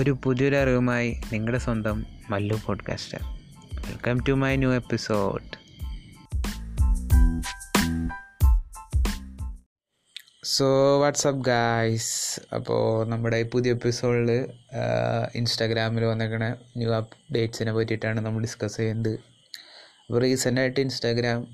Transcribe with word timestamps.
ഒരു 0.00 0.18
പുതിയൊരു 0.24 0.56
അറിവുമായി 0.56 1.20
നിങ്ങളുടെ 1.32 1.58
സ്വന്തം 1.58 2.06
Mallu 2.30 2.60
podcaster 2.66 3.18
welcome 3.74 4.20
to 4.28 4.32
my 4.32 4.56
new 4.56 4.72
episode 4.72 5.44
so 10.44 11.00
what's up 11.00 11.44
guys 11.44 12.40
അപ്പോൾ 12.54 13.08
നമ്മുടെ 13.08 13.36
ഈ 13.36 13.42
പുതിയ 13.42 13.72
എപ്പിസോഡിൽ 13.72 14.30
ഇൻസ്റ്റാഗ്രാമിൽ 15.34 16.04
വന്നേക്കണ 16.04 16.56
ന്യൂ 16.76 16.92
അപ്ഡേറ്റ്സിനെ 16.92 17.72
പറ്റിയിട്ടാണ് 17.72 18.20
നമ്മൾ 18.20 18.40
ഡിസ്കസ് 18.40 18.76
ചെയ്യുന്നത്. 18.76 19.14
അപ്പോൾ 20.06 20.20
റീസെന്റായിട്ട് 20.20 20.80
ഇൻസ്റ്റാഗ്രാം 20.80 21.48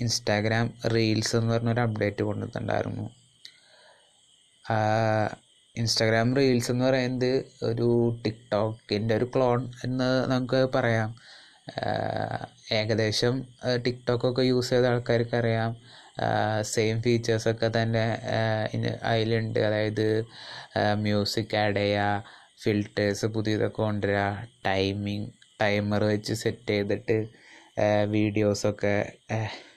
ഇൻസ്റ്റാഗ്രാം 0.00 0.74
റീൽസ് 0.94 1.36
എന്ന് 1.36 1.54
പറഞ്ഞൊരു 1.54 1.80
അപ്ഡേറ്റ് 1.80 2.22
കൊണ്ടുവന്നിട്ടുണ്ടായിരുന്നു. 2.22 3.10
ഇൻസ്റ്റാഗ്രാം 5.76 6.28
റീൽസ് 6.36 6.70
എന്ന് 6.70 6.84
പറയുന്നത് 6.84 7.32
ഒരു 7.62 7.88
ടിക്ടോക്കിന്റെ 8.24 9.14
ഒരു 9.16 9.26
ക്ലോൺ 9.34 9.60
എന്ന് 9.84 10.08
നമുക്ക് 10.30 10.60
പറയാം. 10.74 11.10
ഏകദേശം 12.72 13.34
ടിക്ടോക്കൊക്കെ 13.86 14.42
യൂസ് 14.42 14.70
ചെയ്ത 14.70 14.86
ആൾക്കാർക്ക് 14.86 15.36
അറിയാം. 15.36 15.72
സെയിം 16.62 16.96
ഫീച്ചേഴ്സൊക്കെ 17.02 17.68
തന്നെ 17.76 18.04
അതിലുണ്ട്. 19.12 19.58
അതായത് 19.58 20.06
മ്യൂസിക് 21.04 21.56
ആഡ് 21.56 21.76
ചെയ്യുക 21.76 22.24
ഫിൽറ്റേഴ്സ് 22.62 23.26
പുതിയതൊക്കെ 23.26 23.82
കൊണ്ടുവരിക 23.82 24.22
ടൈമിങ് 24.66 25.28
ടൈമർ 25.62 26.02
വെച്ച് 26.04 26.34
സെറ്റ് 26.34 26.72
ചെയ്തിട്ട് 26.72 27.18
വീഡിയോസൊക്കെ 28.10 28.96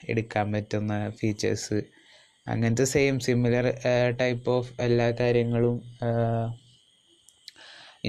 എടുക്കാൻ 0.09 0.45
പറ്റുന്ന 0.52 0.94
ഫീച്ചേഴ്സ് 1.20 1.77
അങ്ങനത്തെ 2.52 2.85
സെയിം 2.94 3.16
സിമിലർ 3.26 3.66
ടൈപ്പ് 4.21 4.49
ഓഫ് 4.58 4.72
എല്ലാ 4.86 5.08
കാര്യങ്ങളും 5.22 5.75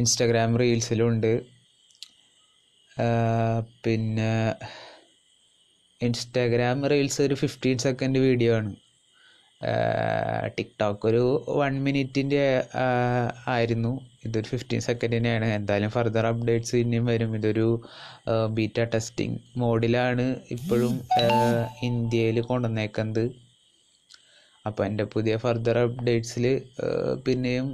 ഇൻസ്റ്റഗ്രാം 0.00 0.52
റീൽസിലുണ്ട് 0.62 1.32
പിന്നെ 3.84 4.32
ഇൻസ്റ്റാഗ്രാം 6.06 6.78
റീൽസ് 6.90 7.20
ഒരു 7.26 7.36
ഫിഫ്റ്റീൻ 7.40 7.76
സെക്കൻഡ് 7.84 8.20
വീഡിയോ 8.26 8.52
ആണ്. 8.58 8.70
ടിക്ടോക്ക് 10.56 11.04
ഒരു 11.10 11.24
വൺ 11.60 11.74
മിനിറ്റിന്റെ 11.86 12.44
ആയിരുന്നു. 13.54 13.92
ഇതൊരു 14.26 14.48
ഫിഫ്റ്റീൻ 14.52 14.80
സെക്കൻഡിനെയാണ് 14.86 15.48
എന്തായാലും 15.56 15.90
ഫർദർ 15.96 16.26
അപ്ഡേറ്റ്സ് 16.30 16.80
ഇനിയും 16.82 17.04
വരും. 17.10 17.30
ഇതൊരു 17.38 17.66
ബീറ്റ 18.56 18.78
ടെസ്റ്റിംഗ് 18.94 19.38
മോഡിലാണ് 19.62 20.26
ഇപ്പോഴും 20.56 20.94
ഇന്ത്യയിൽ 21.88 22.38
കൊണ്ടുവന്നേക്കുന്നത്. 22.50 23.24
അപ്പോൾ 24.66 24.82
എന്റെ 24.86 25.04
പുതിയ 25.14 25.34
ഫർദർ 25.44 25.76
അപ്ഡേറ്റ്സിൽ 25.78 26.44
പിന്നെയും 27.26 27.68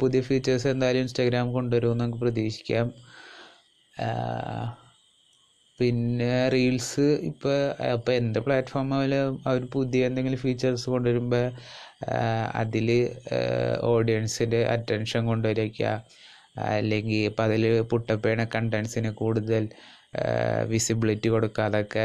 പുതിയ 0.00 0.20
ഫീച്ചേഴ്സ് 0.28 0.68
എന്തായാലും 0.72 1.02
ഇൻസ്റ്റാഗ്രാം 1.04 1.46
കൊണ്ടുവരുമെന്ന് 1.56 2.04
നമുക്ക് 2.04 2.20
പ്രതീക്ഷിക്കാം. 2.24 2.86
പിന്നെ 5.78 6.34
റീൽസ് 6.54 7.06
ഇപ്പോൾ 7.30 7.56
അപ്പോൾ 7.94 8.12
എന്റെ 8.20 8.40
പ്ലാറ്റ്ഫോം 8.46 8.90
അവർ 8.94 9.62
പുതിയ 9.72 10.08
എന്തെങ്കിലും 10.08 10.40
ഫീച്ചേഴ്സ് 10.44 10.86
കൊണ്ടുവരുമ്പോൾ 10.94 11.46
അതിൽ 12.62 12.88
ഓഡിയൻസിന്റെ 13.94 14.60
അറ്റൻഷൻ 14.74 15.22
കൊണ്ടുവരിക. 15.30 15.82
അല്ലെങ്കിൽ 16.56 17.16
ഇപ്പം 17.24 17.44
അതിൽ 17.44 17.82
പുട്ടപ്പേണ 17.82 18.44
കണ്ടൻസിന് 18.54 19.10
കൂടുതൽ 19.10 19.64
വിസിബിലിറ്റി 20.68 21.28
കൊടുക്കുക 21.28 21.62
അതൊക്കെ 21.62 22.04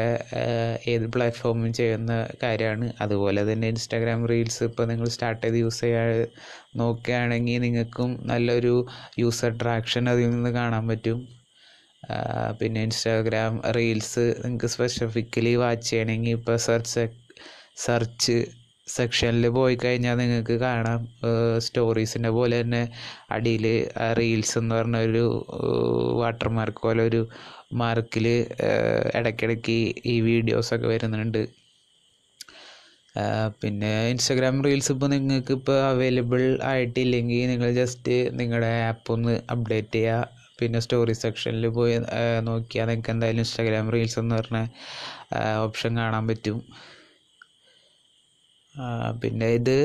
ഏത് 0.86 1.12
പ്ലാറ്റ്ഫോമും 1.14 1.72
ചെയ്യുന്ന 1.72 2.12
കാര്യമാണ് 2.42 2.92
അതുപോലെ 3.00 3.52
തന്നെ 3.52 3.68
ഇൻസ്റ്റാഗ്രാം 3.68 4.26
റീൽസ് 4.26 4.64
ഇപ്പോൾ 4.64 4.86
നിങ്ങൾ 4.86 5.08
സ്റ്റാർട്ട് 5.08 5.46
ചെയ്ത് 5.46 5.56
യൂസ് 5.56 5.80
ചെയ്യാൻ 5.80 6.26
നോക്കുകയാണെങ്കിൽ 6.76 7.60
നിങ്ങൾക്കും 7.60 8.26
നല്ലൊരു 8.26 8.74
യൂസർ 9.18 9.52
ട്രാക്ഷൻ 9.62 10.08
അതിൽ 10.08 10.30
നിന്ന് 10.30 10.50
കാണാൻ 10.50 10.88
പറ്റും. 10.88 11.20
പിന്നെ 12.60 12.82
ഇൻസ്റ്റാഗ്രാം 12.82 13.62
റീൽസ് 13.76 14.24
നിങ്ങൾക്ക് 14.44 14.66
സ്പെസിഫിക്കലി 14.66 15.54
വാച്ച് 15.56 15.90
ചെയ്യണമെങ്കിൽ 15.90 16.30
ഇപ്പോൾ 16.30 16.56
സെർച്ച് 16.56 17.04
സെർച്ച് 17.76 18.59
സെക്ഷനിൽ 18.96 19.46
പോയി 19.58 19.76
കഴിഞ്ഞാൽ 19.84 20.16
നിങ്ങൾക്ക് 20.22 20.56
കാണാം. 20.66 21.00
സ്റ്റോറീസിന്റെ 21.66 22.30
പോലെ 22.38 22.56
തന്നെ 22.62 22.82
അടിയിൽ 23.36 23.66
റീൽസ് 24.20 24.56
എന്ന് 24.60 24.74
പറഞ്ഞ 24.78 24.98
ഒരു 25.08 25.24
വാട്ടർ 26.20 26.50
മാർക്ക് 26.58 26.82
പോലെ 26.86 27.04
ഒരു 27.10 27.22
മാർക്കിൽ 27.82 28.26
ഇടയ്ക്കിടയ്ക്ക് 29.18 29.78
ഈ 30.12 30.16
വീഡിയോസൊക്കെ 30.28 30.86
വരുന്നുണ്ട്. 30.94 31.42
പിന്നെ 33.62 33.92
ഇൻസ്റ്റാഗ്രാം 34.12 34.56
റീൽസ് 34.66 34.90
ഇപ്പോൾ 34.94 35.08
നിങ്ങൾക്ക് 35.14 35.52
ഇപ്പോൾ 35.58 35.78
അവൈലബിൾ 35.92 36.42
ആയിട്ടില്ലെങ്കിൽ 36.72 37.48
നിങ്ങൾ 37.52 37.70
ജസ്റ്റ് 37.80 38.16
നിങ്ങളുടെ 38.40 38.70
ആപ്പ് 38.90 39.10
ഒന്ന് 39.14 39.34
അപ്ഡേറ്റ് 39.54 39.96
ചെയ്യുക 39.96 40.28
പിന്നെ 40.58 40.78
സ്റ്റോറി 40.84 41.14
സെക്ഷനിൽ 41.22 41.66
പോയി 41.78 41.94
നോക്കിയാൽ 42.48 42.86
നിങ്ങൾക്ക് 42.90 43.10
എന്തായാലും 43.14 43.42
ഇൻസ്റ്റാഗ്രാം 43.44 43.86
റീൽസ് 43.94 44.18
എന്ന് 44.22 44.34
പറഞ്ഞ 44.40 44.58
ഓപ്ഷൻ 45.66 45.92
കാണാൻ 46.00 46.24
പറ്റും. 46.30 46.58
പിന്നെ 49.22 49.48
ഇത് 49.58 49.76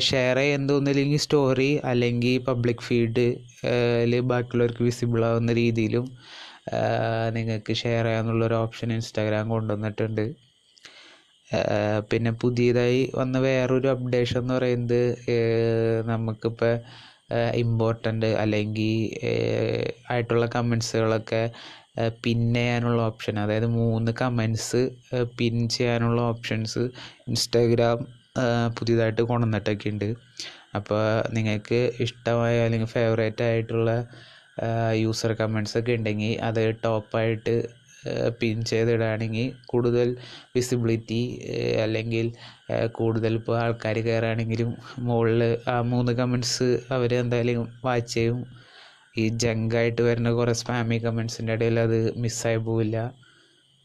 ഷെയർ 0.00 0.36
ചെയ്യാൻ 0.36 0.62
തോന്നില്ലെങ്കിൽ 0.68 1.20
സ്റ്റോറി 1.24 1.70
അല്ലെങ്കിൽ 1.84 2.38
പബ്ലിക് 2.48 2.84
ഫീഡിൽ 2.88 3.30
ബാക്കിയുള്ളവർക്ക് 4.32 4.82
വിസിബിൾ 4.82 5.22
ആവുന്ന 5.24 5.52
രീതിയിലും 5.52 6.06
നിങ്ങൾക്ക് 7.32 7.72
ഷെയർ 7.74 8.04
ചെയ്യാന്നുള്ളൊരു 8.04 8.54
ഓപ്ഷൻ 8.54 8.92
ഇൻസ്റ്റാഗ്രാം 8.92 9.48
കൊണ്ടുവന്നിട്ടുണ്ട്. 9.48 10.24
പിന്നെ 12.10 12.30
പുതിയതായി 12.42 13.02
വന്ന 13.14 13.38
വേറൊരു 13.38 13.88
അപ്ഡേഷൻ 13.88 14.38
എന്ന് 14.40 14.54
പറയുന്നത് 14.54 15.00
നമുക്കിപ്പോൾ 16.06 16.74
ഇമ്പോർട്ടന്റ് 17.54 18.30
അല്ലെങ്കിൽ 18.36 18.92
ആയിട്ടുള്ള 20.10 20.46
കമൻസുകളൊക്കെ 20.46 21.42
പിൻ 22.24 22.40
ചെയ്യാനുള്ള 22.54 23.00
ഓപ്ഷൻ 23.02 23.34
അതായത് 23.38 23.68
മൂന്ന് 23.78 24.12
കമൻസ് 24.12 24.82
പിൻ 25.38 25.54
ചെയ്യാനുള്ള 25.68 26.20
ഓപ്ഷൻസ് 26.22 26.82
ഇൻസ്റ്റാഗ്രാം 27.28 28.00
പുതിയതായിട്ട് 28.76 29.22
കൊണ്ടുവന്നിട്ടൊക്കെ 29.22 29.90
ഉണ്ട് 29.94 30.08
അപ്പോൾ 30.76 31.02
നിങ്ങൾക്ക് 31.36 31.80
ഇഷ്ടമായ 32.04 32.54
അല്ലെങ്കിൽ 32.66 32.90
ഫേവറേറ്റ് 32.96 33.44
ആയിട്ടുള്ള 33.48 33.90
യൂസർ 35.04 35.30
കമൻസ് 35.40 35.74
ഒക്കെ 35.78 35.94
ഉണ്ടെങ്കിൽ 35.98 36.34
അത് 36.48 36.62
ടോപ്പായിട്ട് 36.84 37.54
പിൻ 38.40 38.56
ചെയ്തിടുകയാണെങ്കിൽ 38.70 39.46
കൂടുതൽ 39.66 40.08
വിസിബിലിറ്റി 40.56 41.22
അല്ലെങ്കിൽ 41.84 42.26
കൂടുതൽ 42.98 43.32
ഇപ്പോൾ 43.40 43.56
ആൾക്കാർ 43.62 43.96
കയറുകയാണെങ്കിലും 43.98 44.70
മുകളിൽ 45.08 45.42
ആ 45.72 45.76
മൂന്ന് 45.92 46.12
കമൻസ് 46.20 46.68
അവർ 46.96 47.12
എന്തായാലും 47.22 47.66
വാച്ച് 47.86 48.14
ചെയ്യും. 48.14 48.38
ഈ 49.18 49.24
ജങ്കായിട്ട് 49.44 50.02
വരുന്ന 50.08 50.30
കുറേ 50.38 50.54
സ്പാമി 50.62 50.96
കമൻസിന്റെ 51.04 51.54
ഇടയിൽ 51.58 51.78
അത് 51.86 51.98
മിസ്സായി 52.24 52.60
പോവില്ല. 52.66 52.96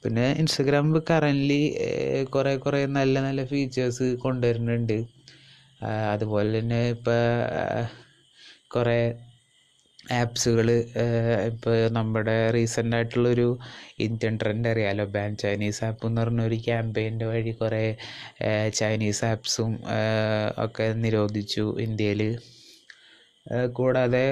പിന്നെ 0.04 0.26
ഇൻസ്റ്റഗ്രാം 0.42 0.88
കറന്റ്ലി 1.10 1.62
കുറേ 2.36 2.54
കുറേ 2.58 2.80
നല്ല 2.98 3.16
നല്ല 3.28 3.42
ഫീച്ചേഴ്സ് 3.46 4.08
കൊണ്ടുവരുന്നുണ്ട്. 4.24 4.98
അതുപോലെ 6.14 6.50
തന്നെ 6.60 6.80
ഇപ്പോൾ 6.96 7.20
കുറേ 8.76 8.98
ആപ്സുകൾ 10.20 10.68
ഇപ്പോൾ 11.52 11.76
നമ്മുടെ 11.98 12.36
റീസെന്റ് 12.56 12.96
ആയിട്ടുള്ളൊരു 12.98 13.48
ഇന്ത്യൻ 14.00 14.36
ട്രെൻഡ് 14.42 14.70
അറിയാലോ? 14.72 15.06
ബാൻ 15.16 15.32
ചൈനീസ് 15.44 15.82
ആപ്പ് 15.88 16.08
എന്ന് 16.08 16.22
പറഞ്ഞ 16.22 16.42
ഒരു 16.50 16.58
ക്യാമ്പയിന്റെ 16.68 17.26
വഴി 17.26 17.54
കുറേ 17.62 17.84
ചൈനീസ് 18.80 19.24
ആപ്സും 19.32 19.72
ഒക്കെ 20.66 20.88
നിരോധിച്ചു 21.06 21.66
ഇന്ത്യയിൽ 21.88 22.24
കൂടാതെ 23.74 24.24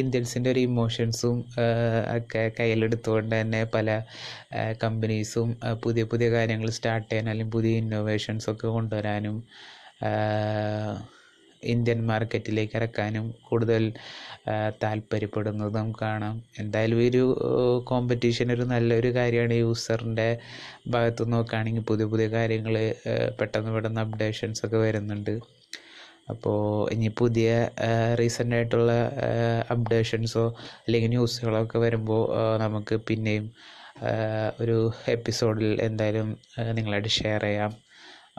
ഇന്ത്യൻസിന്റെ 0.00 0.48
ഒരു 0.50 0.60
ഇമോഷൻസും 0.60 1.36
ഒക്കെ 2.18 2.42
കയ്യിലെടുത്തുകൊണ്ട് 2.58 3.34
തന്നെ 3.40 3.64
പല 3.74 3.88
കമ്പനീസും 4.82 5.48
പുതിയ 5.84 6.04
പുതിയ 6.04 6.28
കാര്യങ്ങൾ 6.30 6.70
സ്റ്റാർട്ട് 6.78 7.08
ചെയ്യാൻ 7.10 7.28
അല്ലെങ്കിൽ 7.32 7.54
പുതിയ 7.56 7.82
ഇന്നോവേഷൻസൊക്കെ 7.84 8.68
കൊണ്ടുവരാനും 8.68 9.38
ഇന്ത്യൻ 11.62 12.00
മാർക്കറ്റിലേക്ക് 12.06 12.76
ഇറക്കാനും 12.78 13.26
കൂടുതൽ 13.48 13.82
താല്പര്യപ്പെടുന്നത് 14.82 15.74
നമുക്ക് 15.78 16.00
കാണാം. 16.00 16.36
എന്തായാലും 16.58 17.00
ഒരു 17.08 17.24
കോമ്പറ്റീഷൻ 17.90 18.52
ഒരു 18.56 18.64
നല്ലൊരു 18.72 19.10
കാര്യമാണ് 19.18 19.56
യൂസറിന്റെ 19.64 20.28
ഭാഗത്ത് 20.94 21.32
നോക്കുകയാണെങ്കിൽ 21.34 21.84
പുതിയ 21.90 22.06
പുതിയ 22.12 22.28
കാര്യങ്ങൾ 22.36 22.76
പെട്ടെന്ന് 23.40 23.72
പെട്ടെന്ന് 23.76 24.02
അപ്ഡേഷൻസ് 24.06 24.62
ഒക്കെ 24.66 24.78
വരുന്നുണ്ട്. 24.86 25.34
അപ്പോൾ 26.30 26.90
ഇനി 26.92 27.08
പുതിയ 27.18 27.68
റീസെന്റ് 28.20 28.56
ആയിട്ടുള്ള 28.56 28.92
അപ്ഡേഷൻസോ 29.70 30.46
അല്ലെങ്കിൽ 30.78 31.08
ന്യൂസുകളോ 31.08 31.62
ഒക്കെ 31.62 31.78
വരുമ്പോൾ 31.78 32.22
നമുക്ക് 32.62 32.96
പിന്നെയും 33.08 33.46
ഒരു 34.60 34.92
എപ്പിസോഡിൽ 35.08 35.82
എന്തായാലും 35.82 36.28
നിങ്ങളായിട്ട് 36.72 37.08
ഷെയർ 37.08 37.42
ചെയ്യാം. 37.42 37.72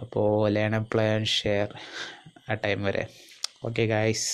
അപ്പോൾ 0.01 0.49
ലേൺ 0.49 0.85
പ്ലേ 0.93 1.05
ആൻഡ് 1.13 1.31
ഷെയർ 1.39 1.67
ആ 2.49 2.53
ടൈം 2.65 2.83
വരെ. 2.83 3.03
ഓക്കെ 3.65 3.85
ഗായ്സ് 3.85 4.29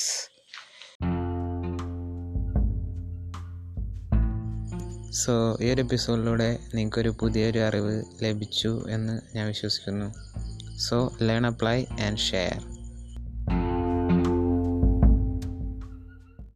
സോ 5.22 5.34
ഈ 5.62 5.68
പുതിയൊരു 7.10 7.60
അറിവ് 7.60 7.94
ലഭിച്ചു 8.24 8.72
എന്ന് 8.90 9.16
ഞാൻ 9.36 9.46
വിശ്വസിക്കുന്നു. 9.48 10.10
So 10.88 10.98
and 12.06 12.24
share 12.30 12.77